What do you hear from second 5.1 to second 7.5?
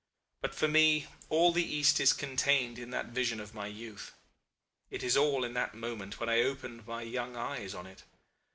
all in that moment when I opened my young